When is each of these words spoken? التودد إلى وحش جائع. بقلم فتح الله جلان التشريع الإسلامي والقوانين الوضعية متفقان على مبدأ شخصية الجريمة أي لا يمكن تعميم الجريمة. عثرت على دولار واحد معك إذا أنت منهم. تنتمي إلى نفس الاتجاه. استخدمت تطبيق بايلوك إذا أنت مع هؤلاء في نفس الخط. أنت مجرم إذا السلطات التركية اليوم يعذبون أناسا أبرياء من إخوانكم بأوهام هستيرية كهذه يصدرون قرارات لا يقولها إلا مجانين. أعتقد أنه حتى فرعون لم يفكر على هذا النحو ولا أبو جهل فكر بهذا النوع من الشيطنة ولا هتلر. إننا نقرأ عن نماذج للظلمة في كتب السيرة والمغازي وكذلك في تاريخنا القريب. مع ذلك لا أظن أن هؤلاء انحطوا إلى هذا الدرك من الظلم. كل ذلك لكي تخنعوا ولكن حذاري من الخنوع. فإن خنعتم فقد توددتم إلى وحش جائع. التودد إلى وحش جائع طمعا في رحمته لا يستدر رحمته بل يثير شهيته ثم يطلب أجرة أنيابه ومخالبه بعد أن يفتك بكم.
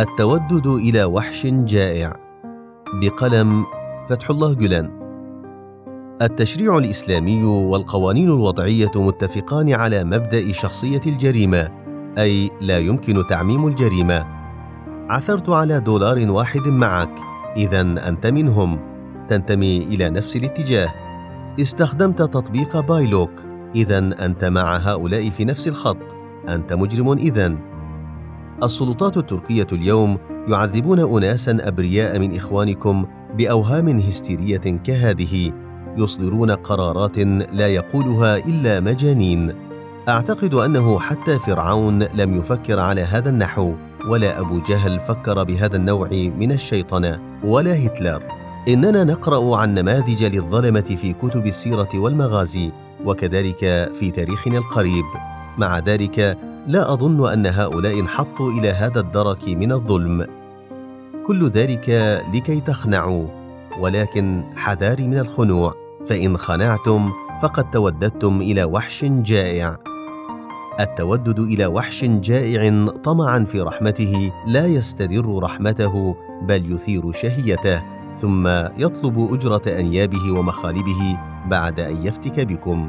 التودد 0.00 0.66
إلى 0.66 1.04
وحش 1.04 1.46
جائع. 1.46 2.12
بقلم 3.02 3.64
فتح 4.10 4.30
الله 4.30 4.54
جلان 4.54 4.90
التشريع 6.22 6.78
الإسلامي 6.78 7.44
والقوانين 7.44 8.28
الوضعية 8.28 8.90
متفقان 8.96 9.74
على 9.74 10.04
مبدأ 10.04 10.52
شخصية 10.52 11.00
الجريمة 11.06 11.68
أي 12.18 12.50
لا 12.60 12.78
يمكن 12.78 13.26
تعميم 13.26 13.66
الجريمة. 13.66 14.26
عثرت 15.10 15.48
على 15.48 15.80
دولار 15.80 16.30
واحد 16.30 16.66
معك 16.66 17.14
إذا 17.56 17.80
أنت 17.80 18.26
منهم. 18.26 18.78
تنتمي 19.28 19.78
إلى 19.78 20.10
نفس 20.10 20.36
الاتجاه. 20.36 20.94
استخدمت 21.60 22.18
تطبيق 22.18 22.80
بايلوك 22.80 23.32
إذا 23.74 23.98
أنت 23.98 24.44
مع 24.44 24.76
هؤلاء 24.76 25.30
في 25.30 25.44
نفس 25.44 25.68
الخط. 25.68 25.98
أنت 26.48 26.72
مجرم 26.72 27.12
إذا 27.12 27.69
السلطات 28.62 29.16
التركية 29.16 29.66
اليوم 29.72 30.18
يعذبون 30.48 31.16
أناسا 31.16 31.58
أبرياء 31.60 32.18
من 32.18 32.36
إخوانكم 32.36 33.06
بأوهام 33.38 33.98
هستيرية 33.98 34.56
كهذه 34.56 35.52
يصدرون 35.96 36.50
قرارات 36.50 37.18
لا 37.52 37.68
يقولها 37.68 38.36
إلا 38.36 38.80
مجانين. 38.80 39.54
أعتقد 40.08 40.54
أنه 40.54 40.98
حتى 40.98 41.38
فرعون 41.38 42.02
لم 42.02 42.36
يفكر 42.36 42.80
على 42.80 43.02
هذا 43.02 43.30
النحو 43.30 43.72
ولا 44.08 44.40
أبو 44.40 44.60
جهل 44.60 45.00
فكر 45.00 45.44
بهذا 45.44 45.76
النوع 45.76 46.08
من 46.12 46.52
الشيطنة 46.52 47.20
ولا 47.44 47.86
هتلر. 47.86 48.22
إننا 48.68 49.04
نقرأ 49.04 49.56
عن 49.56 49.74
نماذج 49.74 50.24
للظلمة 50.24 50.80
في 50.80 51.12
كتب 51.12 51.46
السيرة 51.46 51.88
والمغازي 51.94 52.72
وكذلك 53.04 53.90
في 53.94 54.10
تاريخنا 54.10 54.58
القريب. 54.58 55.04
مع 55.58 55.78
ذلك 55.78 56.49
لا 56.66 56.92
أظن 56.92 57.32
أن 57.32 57.46
هؤلاء 57.46 58.00
انحطوا 58.00 58.52
إلى 58.52 58.68
هذا 58.68 59.00
الدرك 59.00 59.48
من 59.48 59.72
الظلم. 59.72 60.26
كل 61.26 61.50
ذلك 61.50 61.88
لكي 62.34 62.60
تخنعوا 62.60 63.26
ولكن 63.80 64.44
حذاري 64.56 65.06
من 65.06 65.18
الخنوع. 65.18 65.74
فإن 66.08 66.36
خنعتم 66.36 67.12
فقد 67.42 67.70
توددتم 67.70 68.40
إلى 68.40 68.64
وحش 68.64 69.04
جائع. 69.04 69.76
التودد 70.80 71.38
إلى 71.38 71.66
وحش 71.66 72.04
جائع 72.04 72.86
طمعا 73.04 73.38
في 73.44 73.60
رحمته 73.60 74.32
لا 74.46 74.66
يستدر 74.66 75.38
رحمته 75.42 76.16
بل 76.42 76.72
يثير 76.72 77.12
شهيته 77.12 77.82
ثم 78.14 78.48
يطلب 78.78 79.28
أجرة 79.32 79.62
أنيابه 79.66 80.32
ومخالبه 80.32 81.18
بعد 81.46 81.80
أن 81.80 82.06
يفتك 82.06 82.40
بكم. 82.40 82.88